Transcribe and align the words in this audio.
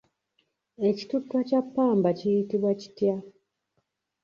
Ekituttwa 0.87 1.39
kya 1.47 1.59
ppamba 1.65 2.09
kiyitibwa 2.19 2.71
kitya? 2.81 3.15